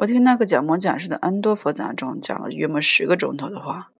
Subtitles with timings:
[0.00, 3.90] 我听那个假模假式的安多佛杂种讲了约莫十个钟头的话，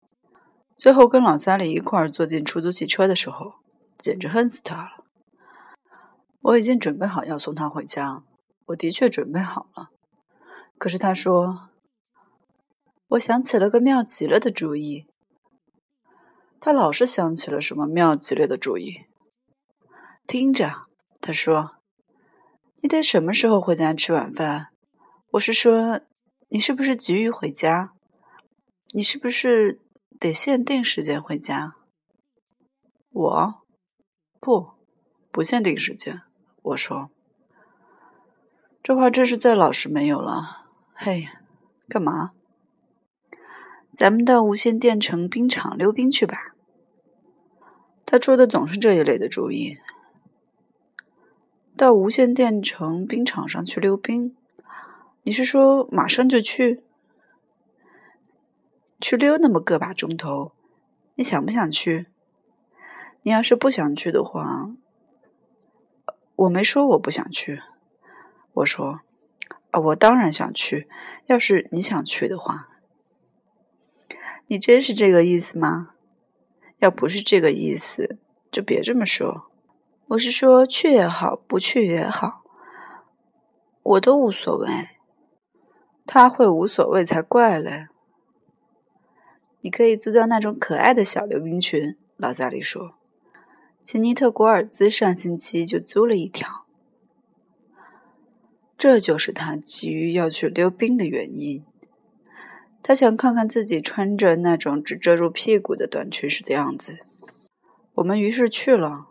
[0.75, 3.57] 最后跟老萨利一块儿坐进出租汽车的时候，
[3.99, 5.05] 简直恨死他了。
[6.41, 8.23] 我已经准备好要送他回家，
[8.69, 9.91] 我的确准备好了。
[10.79, 11.69] 可是他说
[13.09, 15.05] ：“我想起了个妙极了的主意。”
[16.59, 19.03] 他老是想起了什么妙极了的主意。
[20.27, 20.85] 听着，
[21.21, 21.73] 他说
[22.81, 24.69] ：“你得什么时候回家吃晚饭？
[25.33, 26.01] 我是说，
[26.49, 27.93] 你是不是急于回家？
[28.93, 29.81] 你是不是
[30.19, 31.77] 得限定时间回家？”
[33.11, 33.55] 我，
[34.41, 34.73] 不，
[35.31, 36.23] 不限定时间。
[36.63, 37.13] 我说
[38.83, 41.29] ：“这话真是再老实没有了。”嘿，
[41.89, 42.33] 干嘛？
[43.95, 46.57] 咱们到无线电城冰场溜冰去吧。
[48.05, 49.79] 他出的总是这一类的主意。
[51.77, 54.37] 到无线电城冰场上去溜冰？
[55.31, 56.83] 你是说马上就去？
[59.01, 60.51] 去溜那么个把钟头？
[61.15, 62.09] 你想不想去？
[63.23, 64.75] 你要是不想去的话，
[66.35, 67.63] 我没说我不想去。
[68.55, 69.03] 我说。
[69.71, 70.89] 啊，我当然想去。
[71.27, 72.69] 要是你想去的话，
[74.49, 75.91] 你真是这个意思吗？
[76.81, 78.19] 要不是这个意思，
[78.51, 79.49] 就别这么说。
[80.09, 82.43] 我是说，去也好，不去也好，
[83.85, 84.67] 我都无所谓。
[86.13, 87.87] 他会无所谓才怪嘞。
[89.61, 91.97] 你可以租到那种可爱的小溜冰裙。
[92.17, 92.97] 老萨利说，
[93.81, 96.67] 切尼特古尔兹上星期就租了一条。
[98.77, 101.65] 这就是他急于要去溜冰的原因。
[102.83, 106.99] 他想看看自己穿着那种只遮住屁股的短裙时的样子。
[107.95, 109.07] 我们于是去了。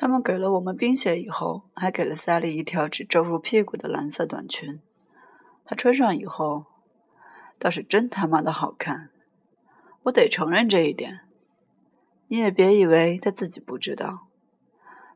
[0.00, 4.80] 他们给了我们冰鞋以后，还给了萨利一条只遮住屁股的蓝色短裙。
[5.62, 6.64] 她穿上以后，
[7.58, 9.10] 倒是真他妈的好看。
[10.04, 11.20] 我得承认这一点。
[12.28, 14.28] 你也别以为他自己不知道。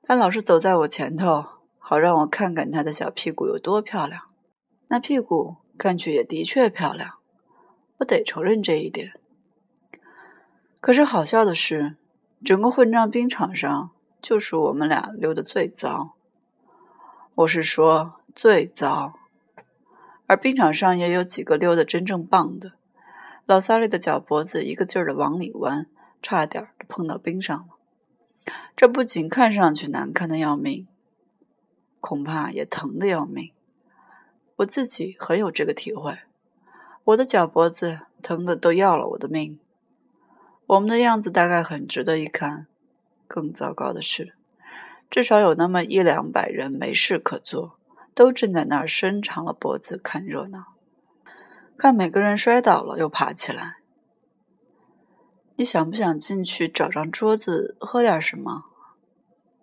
[0.03, 1.47] 他老是走在我前头。
[1.79, 4.25] 好让我看看他的小屁股有多漂亮，
[4.89, 7.15] 那屁股看去也的确漂亮，
[7.99, 9.19] 我得承认这一点。
[10.83, 11.97] 可是好笑的是，
[12.45, 13.91] 整个混账冰场上
[14.25, 16.15] 就属我们俩溜的最糟，
[17.35, 19.13] 我是说最糟。
[20.27, 22.73] 而冰场上也有几个溜的真正棒的，
[23.45, 25.87] 老萨利的脚脖子一个劲儿的往里弯，
[26.23, 28.55] 差点就碰到冰上了。
[28.75, 30.89] 这不仅看上去难看的要命。
[32.01, 33.53] 恐怕也疼的要命，
[34.57, 36.21] 我自己很有这个体会。
[37.05, 39.59] 我的脚脖子疼的都要了我的命。
[40.65, 42.67] 我们的样子大概很值得一看。
[43.35, 44.37] 更糟糕的是，
[45.11, 47.81] 至少有那么一两百人没事可做，
[48.15, 50.77] 都正在那儿伸长了脖子看热闹，
[51.77, 53.79] 看每个人摔倒了又爬起来。
[55.57, 58.67] 你想不想进去找张桌子喝点什么？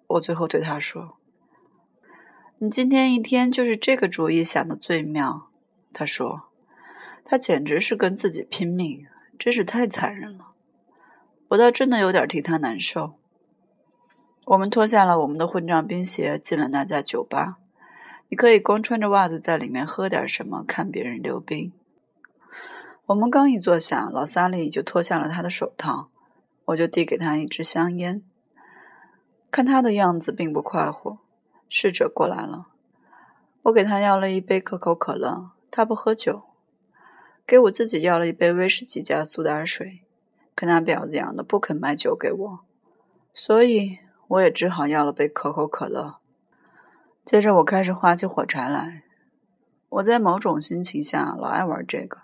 [0.08, 1.18] 我最后对他说。
[2.58, 5.50] 你今天一天就是这个主意想的最妙，
[5.94, 6.50] 他说，
[7.24, 9.08] 他简直是跟自己拼命，
[9.40, 10.52] 真是太残忍了。
[11.48, 13.21] 我倒真的有点替他难受。
[14.46, 17.60] 我们脱下了我们的混账冰鞋，进了那家酒吧。
[18.30, 21.72] 你可以光穿着袜子在里面喝点什么，看别人溜冰。
[23.08, 26.10] 我们刚一坐下，老萨利就脱下了他的手套，
[26.66, 28.24] 我就递给他一支香烟，
[29.52, 31.18] 看他的样子并不快活。
[31.70, 32.68] 侍者过来了，
[33.64, 36.44] 我给他要了一杯可口可乐，他不喝酒，
[37.46, 40.02] 给我自己要了一杯威士忌加苏打水，
[40.56, 42.60] 可那婊子养的不肯买酒给我，
[43.34, 44.00] 所以
[44.32, 46.22] 我也只好要了杯可口可乐。
[47.26, 49.04] 接着我开始划起火柴来，
[49.90, 52.20] 我在某种心情下老爱玩这个，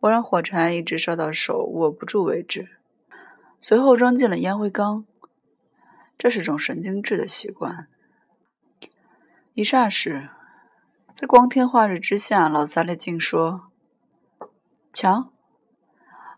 [0.00, 2.78] 我让火柴一直烧到手握不住为止，
[3.60, 5.04] 随后扔进了烟灰缸，
[6.16, 7.88] 这是种神经质的习惯。
[9.52, 10.30] 一霎时，
[11.12, 13.68] 在光天化日之下，老萨利竟说
[14.94, 15.32] ：“瞧，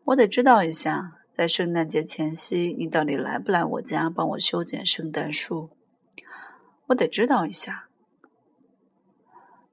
[0.06, 5.70] 我得知道一下，在圣诞节前夕，你到底来不来我家帮我修剪圣诞树？
[6.88, 7.88] 我得知道一下。”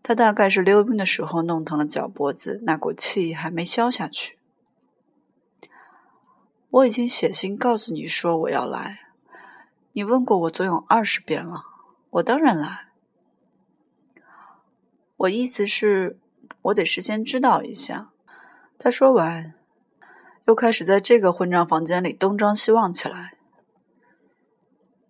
[0.01, 4.39] 他大概是溜冰的时候弄疼了脚脖子，那股气还没消下去。
[6.69, 8.99] 我已经写信告诉你说我要来，
[9.91, 11.65] 你问过我总有二十遍了，
[12.11, 12.87] 我当然来。
[15.17, 16.17] 我意思是，
[16.61, 18.13] 我得事先知道一下。
[18.79, 19.53] 他说完，
[20.47, 23.33] 又开始在这个混账房间里东张西望起来。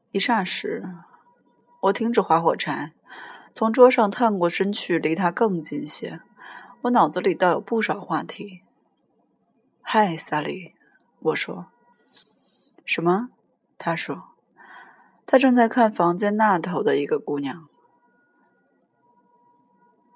[0.10, 0.84] 一霎时，
[1.82, 2.94] 我停止划火柴，
[3.54, 6.22] 从桌上探过身去，离他更近些。
[6.82, 8.64] 我脑子里倒有不少话题。
[9.84, 10.74] 嗨，萨利，
[11.20, 11.68] 我说。
[12.84, 13.30] 什么？
[13.78, 14.30] 他说。
[15.28, 17.68] 他正在看房间那头的一个姑娘。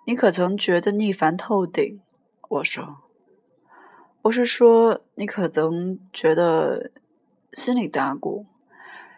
[0.08, 2.02] 你可曾觉得腻烦透顶？
[2.50, 3.04] 我说。
[4.24, 6.92] 我是说，你可曾觉得
[7.54, 8.46] 心里打鼓，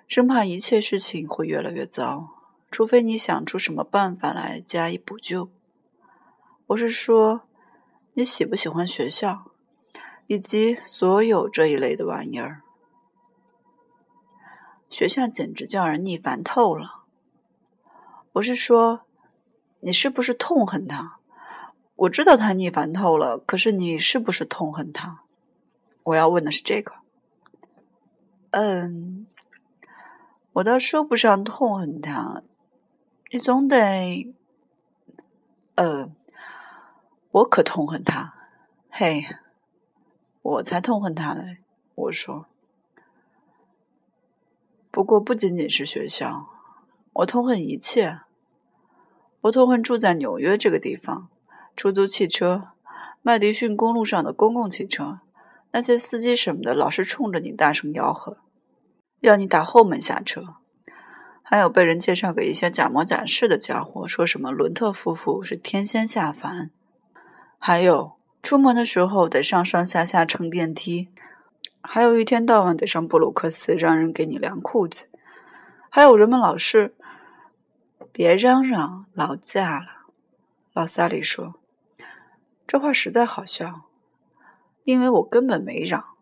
[0.08, 2.30] 生怕一切事情会越来越糟，
[2.72, 5.50] 除非你想出什么办法来加以补救。
[6.68, 7.42] 我是说，
[8.14, 9.52] 你喜不喜欢学校，
[10.28, 12.62] 以及所有这一类的玩意儿？
[14.90, 17.04] 学校简直叫人腻烦透了。
[18.34, 19.02] 我是说，
[19.82, 21.20] 你是不是痛恨他？
[21.96, 25.22] 我知道他腻烦透了，可是你是不是痛恨他？
[26.04, 26.96] 我要问的是这个。
[28.52, 29.26] 嗯，
[30.54, 32.44] 我倒说不上痛恨他，
[33.32, 34.34] 你总得……
[35.76, 36.12] 呃，
[37.32, 38.34] 我可痛恨他。
[38.90, 39.24] 嘿，
[40.42, 41.58] 我才痛恨他嘞！
[41.96, 42.48] 我说。
[44.92, 46.48] 不过不仅仅是学校，
[47.14, 48.20] 我痛恨一切。
[49.42, 51.30] 我痛恨住在纽约这个地方，
[51.76, 52.70] 出租汽车、
[53.22, 55.20] 麦迪逊公路上的公共汽车，
[55.72, 58.38] 那些司机什么的老是冲着你大声吆喝，
[59.22, 60.56] 要你打后门下车。
[61.42, 66.72] 还有被人介绍给一些假模假式的家伙，说什么伦特夫妇是天仙下凡。
[67.60, 71.10] 还有出门的时候得上上下下乘电梯。
[71.82, 75.08] 还有一天到晚得上布鲁克斯，让人给你量裤子。
[75.90, 76.96] 还有人们老是
[78.12, 80.08] 别嚷嚷，劳驾了。
[80.74, 81.56] 老萨里说
[82.66, 83.90] 这话实在好笑，
[84.84, 86.16] 因为我根本没嚷。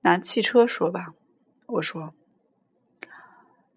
[0.00, 1.14] 拿汽车说吧，
[1.66, 2.12] 我说。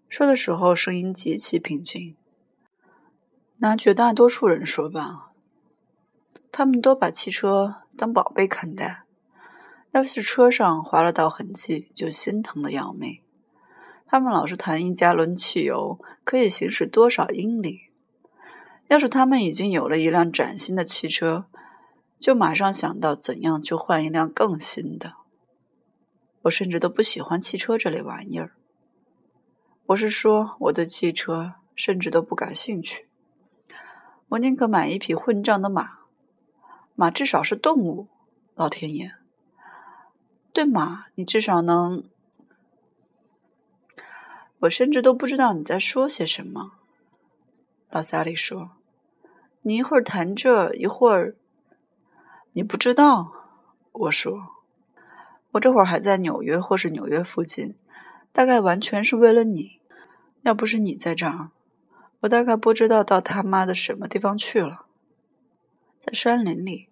[0.09, 2.15] 说的时候声音极其平静。
[3.57, 5.31] 拿绝大多数人说吧，
[6.51, 9.03] 他们都把汽车当宝贝看待。
[9.91, 13.21] 要是车上划了道痕迹，就心疼的要命。
[14.05, 17.86] 他们老是谈一加仑汽油可以行驶多少英里。
[18.87, 21.45] 要是他们已经有了一辆崭新的汽车，
[22.17, 25.13] 就马上想到怎样去换一辆更新的。
[26.43, 28.53] 我甚至都不喜欢汽车这类玩意儿。
[29.87, 33.07] 我是说，我对汽车甚至都不感兴趣。
[34.29, 35.99] 我宁可买一匹混账的马，
[36.95, 38.07] 马至少是动物。
[38.55, 39.11] 老天爷！
[40.51, 42.03] 对马，你至少能……
[44.59, 46.71] 我甚至都不知道你在说些什么。
[47.89, 48.71] 老萨利说
[49.67, 51.35] ：“你一会儿谈这，一会儿……
[52.53, 53.33] 你不知道。”
[53.91, 54.63] 我说
[55.51, 57.75] ：“我这会儿还在纽约，或是纽约附近，
[58.31, 59.81] 大概完全是为了你。
[60.43, 61.49] 要不是你在这儿，
[62.21, 64.85] 我大概不知道到他妈的什么地方去了，
[65.99, 66.87] 在山林里，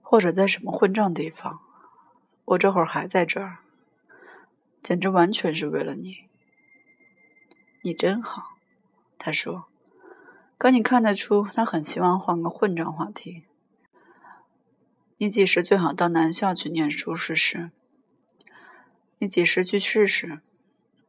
[0.00, 1.58] 或者在什么混账地方。”
[2.46, 3.58] 我这会儿还在这儿，
[4.80, 6.28] 简直完全是为了你。
[7.82, 8.58] 你真好，
[9.18, 9.71] 他说。
[10.62, 13.46] 可你看得出，他很希望换个混账话题。
[15.16, 17.72] 你几时最好到南校去念书试试？
[19.18, 20.38] 你几时去试试？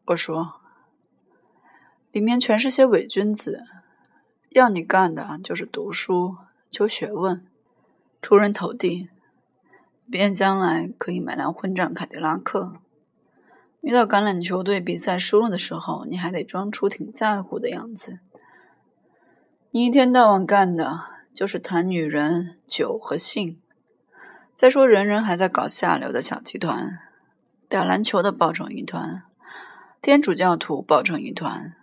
[0.05, 0.55] 我说。
[2.11, 3.63] 里面全是些伪君子，
[4.49, 6.37] 要你干的就是读书、
[6.71, 7.45] 求学问、
[8.23, 9.09] 出人头地。
[10.09, 12.79] 便将来可以买辆混账凯迪拉克。
[13.81, 18.17] 遇到橄榄球队比赛输了的时候，你还得装出挺在乎的样子。
[19.75, 20.99] 你一天到晚干的
[21.33, 23.59] 就是谈女人、酒和性。
[24.53, 26.99] 再说，人人还在搞下流的小集团，
[27.67, 29.23] 打篮球的抱成一团，
[29.99, 31.73] 天主教徒抱成一团，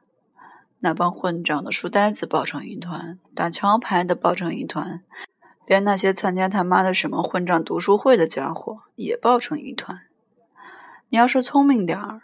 [0.79, 5.03] 那帮混账的书呆子抱成一团，打桥牌的抱成一团。
[5.67, 10.03] 连那些参加他妈的什么混账读书会的家伙也抱成一团。
[11.09, 12.21] 你要是聪明点儿，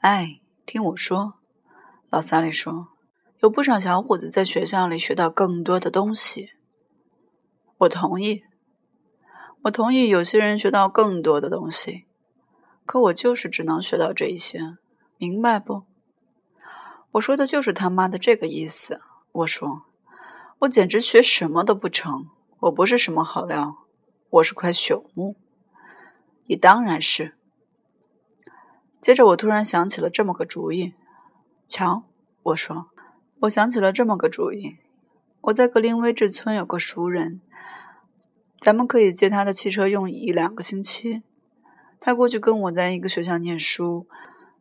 [0.00, 1.34] 哎，听我说，
[2.08, 2.88] 老萨利说，
[3.44, 6.52] 有不少小伙子在学校里学到更多的东西。
[7.76, 8.42] 我同意，
[9.64, 12.06] 我同意，有些人学到更多的东西，
[12.86, 14.78] 可我就是只能学到这一些，
[15.18, 15.82] 明白不？
[17.10, 19.02] 我说的就是他妈的这个意思。
[19.32, 19.82] 我说。
[20.60, 23.84] 我简直学什么都不成，我不是什么好料，
[24.30, 25.36] 我是块朽木。
[26.46, 27.36] 你当然是。
[29.02, 30.94] 接着我突然想起了这么个主意，
[31.68, 32.04] 瞧，
[32.44, 32.86] 我说，
[33.44, 34.78] 我想起了这么个主意。
[35.42, 37.40] 我在格林威治村有个熟人，
[38.58, 41.22] 咱们可以借他的汽车用一两个星期。
[42.00, 44.06] 他过去跟我在一个学校念书，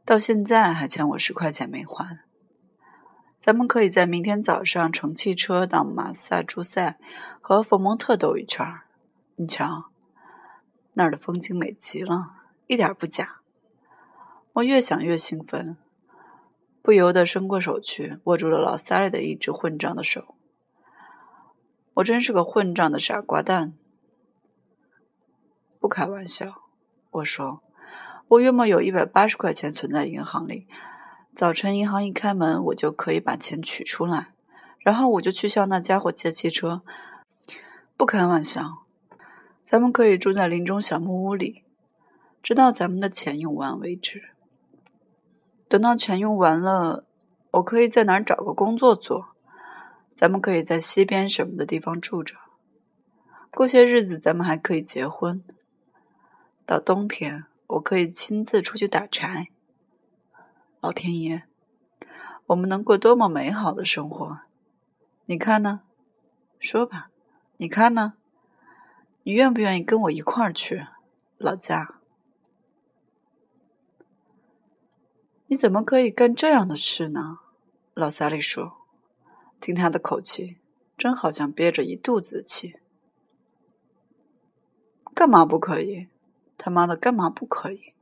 [0.03, 2.19] 到现在还欠我十块钱没还。
[3.39, 6.97] 咱们可以在明天早上乘汽车到马萨诸塞
[7.41, 8.81] 和佛蒙特兜一圈儿。
[9.35, 9.85] 你瞧，
[10.93, 12.31] 那儿的风景美极了，
[12.67, 13.41] 一点不假。
[14.53, 15.77] 我越想越兴奋，
[16.83, 20.35] 不由得伸过手去，握住了老萨利的一只混账的手。
[21.93, 23.73] 我真是个混账的傻瓜蛋。
[25.79, 26.63] 不开玩笑，
[27.09, 27.63] 我说，
[28.27, 30.67] 我约莫有一百八十块钱存在银行里。
[31.33, 34.33] 早晨银行一开门，我就可以把钱取出来，
[34.79, 36.81] 然后我就去向那家伙借汽车。
[37.95, 38.83] 不开玩笑，
[39.61, 41.63] 咱们可以住在林中小木屋里，
[42.41, 44.32] 直到咱们的钱用完为止。
[45.73, 47.03] 等到钱用完了，
[47.49, 49.29] 我可以在哪儿找个工作做？
[50.13, 52.35] 咱们可以在西边什么的地方住着。
[53.49, 55.43] 过些日子，咱们还可以结婚。
[56.67, 59.47] 到冬天，我可以亲自出去打柴。
[60.79, 61.41] 老天爷，
[62.45, 64.41] 我们能过多么美好的生活？
[65.25, 65.81] 你看呢？
[66.59, 67.09] 说吧，
[67.57, 68.13] 你看呢？
[69.23, 70.85] 你愿不愿意跟我一块儿去
[71.39, 71.95] 老家？
[75.47, 77.39] 你怎么可以干这样的事呢？
[77.93, 78.77] 老萨利说
[79.61, 80.57] ：“听他的口气，
[80.97, 82.77] 真好像憋着一肚子的气。
[85.13, 86.07] 干嘛不可以？
[86.57, 87.93] 他妈的，干嘛不可以？”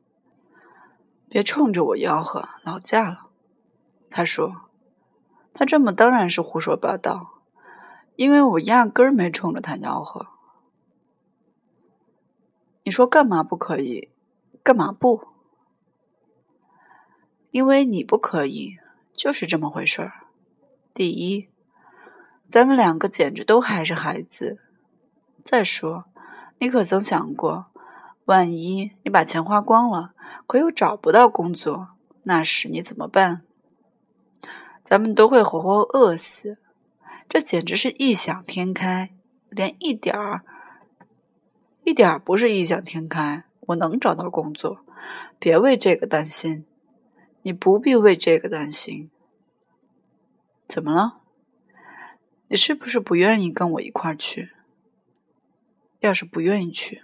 [1.27, 3.29] 别冲着我吆喝，老架了。
[4.09, 4.69] 他说
[5.53, 7.41] ：“他这么当然是胡说八道，
[8.15, 10.27] 因为我压根儿没冲着他吆喝。
[12.83, 14.09] 你说干嘛不可以？
[14.63, 15.30] 干嘛不？
[17.51, 18.77] 因为你不可以，
[19.13, 20.13] 就是这么回事儿。
[20.93, 21.49] 第一，
[22.47, 24.59] 咱们两个简直都还是孩子。
[25.43, 26.05] 再说，
[26.59, 27.67] 你可曾想过，
[28.25, 30.13] 万一你把钱花光了？”
[30.47, 31.89] 可又找不到工作，
[32.23, 33.41] 那时你怎么办？
[34.83, 36.57] 咱们都会活活饿死，
[37.27, 39.13] 这简直是异想天开，
[39.49, 40.43] 连一点儿、
[41.83, 43.43] 一点儿不是异想天开。
[43.67, 44.79] 我能找到工作，
[45.37, 46.65] 别为这个担心，
[47.43, 49.09] 你不必为这个担心。
[50.67, 51.21] 怎么了？
[52.47, 54.51] 你是不是不愿意跟我一块儿去？
[55.99, 57.03] 要是不愿意去，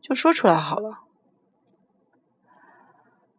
[0.00, 1.00] 就说出来好了。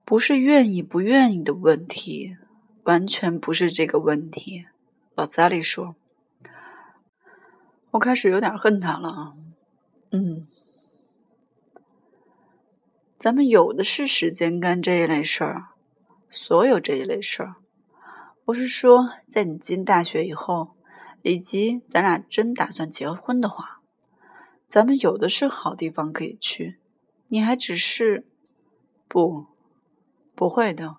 [0.05, 2.37] 不是愿意不愿意的问题，
[2.83, 4.67] 完全不是这个问题。
[5.15, 5.95] 老萨利说
[7.91, 9.35] ：“我开始有点恨他了。”
[10.11, 10.45] 嗯，
[13.17, 15.69] 咱们有的是时间干这一类事儿，
[16.33, 17.55] 所有这一类事儿。
[18.45, 20.77] 我是说，在你进大学以后，
[21.23, 23.81] 以及咱俩真打算结婚的话，
[24.65, 26.79] 咱们有的是好地方可以去。
[27.27, 28.25] 你还只是
[29.09, 29.47] 不。
[30.33, 30.95] 不会的，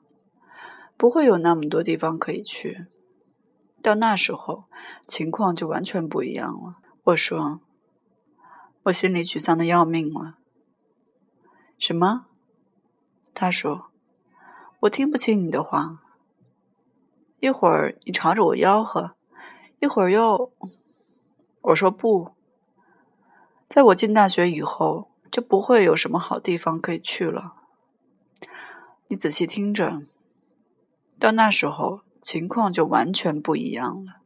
[0.96, 2.86] 不会有那么多地方可以去。
[3.82, 4.66] 到那时候，
[5.08, 6.76] 情况就完全不一样了。
[7.04, 7.60] 我说，
[8.84, 10.36] 我心里沮丧的要命了。
[11.78, 12.26] 什么？
[13.34, 13.90] 他说，
[14.82, 16.00] 我听不清你的话。
[17.38, 19.12] 一会儿你朝着我吆喝，
[19.80, 20.52] 一会儿又……
[21.60, 22.32] 我说不，
[23.68, 27.54] 在我进大学以后，就不会有什么好地方可以去了。
[29.06, 30.02] 你仔细听着，
[31.18, 34.16] 到那时候情况就完全不一样了。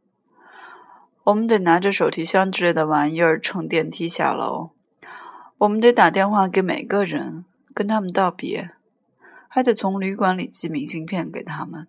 [1.25, 4.71] 我们得拿着手提箱之类的玩意儿乘电梯下楼，
[5.59, 8.71] 我们得打电话给每个人跟他们道别，
[9.57, 11.87] 还得从旅馆里寄明信片给他们。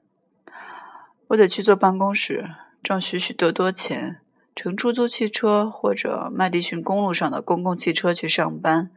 [1.26, 2.48] 我得去坐办公室
[2.82, 4.22] 挣许许多多钱，
[4.56, 8.90] 乘出租汽车或者麦迪逊公路上的公共汽车去上班，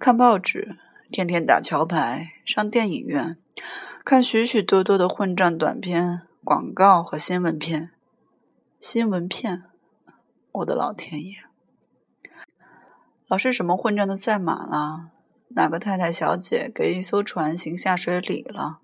[0.00, 0.78] 看报纸。
[1.12, 3.36] 天天打桥牌，上电影院，
[4.04, 7.90] 看许许多多的混账短片、广告和新闻片。
[8.80, 9.62] 新闻片，
[10.50, 11.36] 我的老天爷！
[13.28, 15.10] 老是什么混账的赛马了？
[15.48, 18.80] 哪个太太小姐给一艘船行下水礼了？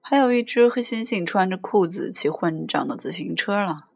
[0.00, 3.88] 还有一只黑猩猩穿着裤子骑混账的自行车了。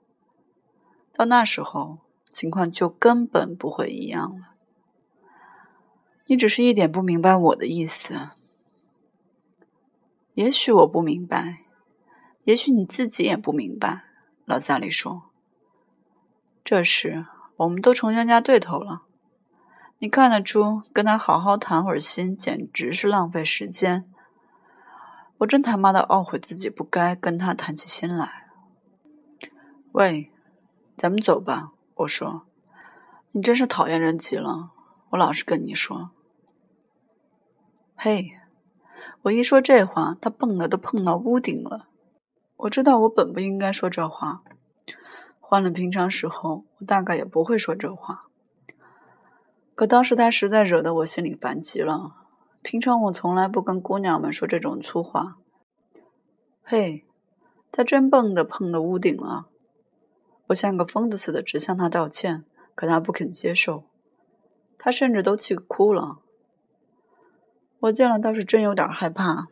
[1.12, 4.54] 到那时候，情况就根本不会一样了。
[6.26, 8.30] 你只是一点不明白我的意思。
[10.34, 11.58] 也许我不明白，
[12.44, 14.04] 也许你自己也不明白。
[14.44, 15.30] 老萨利说
[16.62, 19.02] ：“这时我们都成冤家对头了。
[19.98, 24.04] 你看得出，跟他好好谈会儿心，简直是浪费时间。
[25.38, 28.46] 我真他妈的懊悔自己不该跟他谈起心来。”
[29.92, 30.30] 喂，
[30.96, 31.72] 咱们走吧。
[31.94, 32.46] 我说
[33.32, 34.72] ：“你真是讨厌人极了。”
[35.10, 36.10] 我老是跟你说。
[37.94, 38.32] 嘿，
[39.22, 41.88] 我一说这话，他蹦的都碰到屋顶了。
[42.56, 44.42] 我知道我本不应该说这话。
[45.40, 48.25] 换了平常时候，我大概也不会说这话。
[49.76, 52.16] 可当时他实在惹得我心里烦极了。
[52.62, 55.36] 平常我从来不跟姑娘们说这种粗话。
[56.64, 57.04] 嘿，
[57.70, 59.46] 他真蹦的碰了屋顶了！
[60.46, 63.84] 我像个疯子似的直向他道歉，可他不肯接受。
[64.78, 66.20] 他甚至都气哭了。
[67.80, 69.48] 我见了倒是真有点害怕，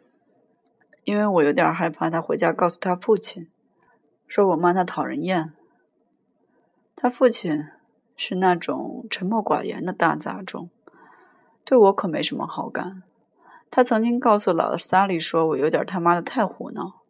[1.04, 3.50] 因为我有点害怕他回家告诉他父亲，
[4.26, 5.52] 说我骂他讨人厌。
[6.97, 7.69] 他父亲。
[8.16, 10.71] 是那种沉默寡言的大杂种，
[11.64, 13.02] 对我可没什么好感。
[13.71, 17.00] 他曾经告诉老萨利说我有点他妈的太胡闹。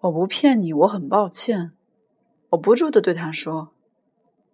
[0.00, 1.72] 我不骗你，我很抱歉。
[2.50, 3.72] 我不住的对他说：“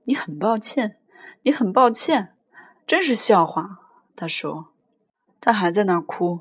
[0.04, 0.96] 你很抱歉，
[1.42, 2.34] 你很抱歉，
[2.86, 3.80] 真是笑话。”
[4.16, 4.68] 他说，
[5.40, 6.40] 他还在那儿哭。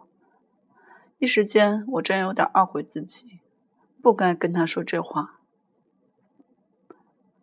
[1.17, 3.41] 一时间，我真有点懊悔自己，
[4.01, 5.40] 不该跟他说这话。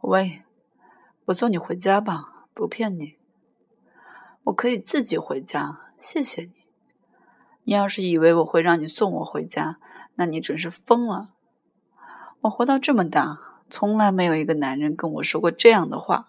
[0.02, 0.44] 喂，
[1.26, 3.16] 我送你回家吧，不骗你。
[4.44, 6.52] 我可以自己回家，谢谢你。
[7.64, 9.78] 你要是以为我会让你送我回家，
[10.14, 11.30] 那你准是疯了。
[12.42, 13.38] 我活到这么大，
[13.68, 16.28] 从来没有一个男人跟我说过这样的话。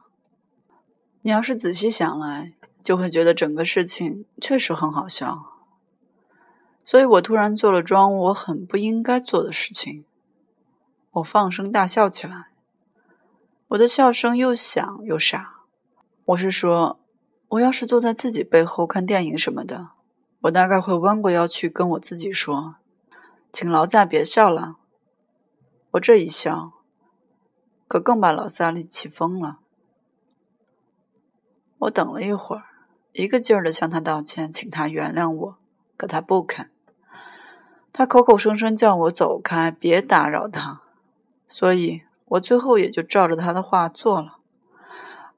[1.21, 5.45] 你要是仔细想来，就会觉得整个事情确实很好笑。
[6.83, 10.03] 所以我突然做了桩我很不应该做的事情，
[11.11, 12.48] 我放声大笑起来。
[13.69, 15.59] 我的笑声又响又傻。
[16.25, 16.99] 我是说，
[17.49, 19.89] 我要是坐在自己背后看电影什么的，
[20.41, 22.77] 我大概会弯过腰去跟我自己说
[23.53, 24.77] ：“请劳驾别笑了。”
[25.93, 26.71] 我这一笑，
[27.87, 29.59] 可更把老萨利气疯了。
[31.77, 32.63] 我等了一会儿，
[33.11, 35.57] 一个劲儿的向他道歉，请他原谅我，
[35.95, 36.71] 可他不肯。
[37.93, 40.81] 他口口声声叫我走开，别打扰他，
[41.45, 42.01] 所以。
[42.29, 44.37] 我最后也就照着他的话做了。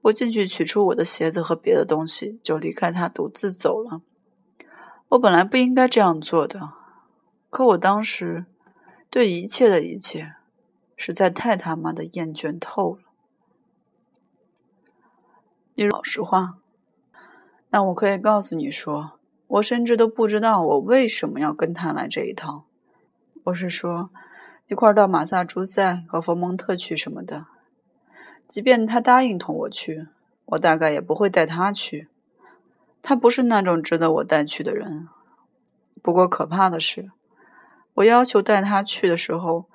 [0.03, 4.01] 我进去取出我的鞋子和别的东西，就离开他，独自走了。
[5.09, 6.71] 我本来不应该这样做的，
[7.49, 8.45] 可我当时
[9.09, 10.33] 对一切的一切
[10.97, 13.01] 实在太他妈的厌倦透了。
[15.75, 16.57] 你老实话，
[17.69, 22.65] 那我可以告诉你说，我甚至都不知道我为什么要跟他来这一套。
[23.45, 24.09] 我是说。
[24.71, 27.45] 一块到马萨诸塞和佛蒙特去什么的，
[28.47, 30.07] 即便他答应同我去，
[30.45, 32.07] 我大概也不会带他去。
[33.01, 35.09] 他不是那种值得我带去的人。
[36.01, 37.11] 不过可怕的是，
[37.95, 39.65] 我要求带他去的时候，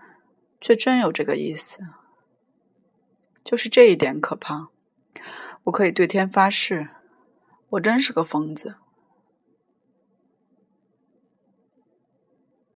[0.63, 1.81] 却真有这个意思。
[3.45, 4.69] 就是这一点可怕。
[5.65, 6.89] 我可以对天发誓，
[7.69, 8.77] 我真是个疯子。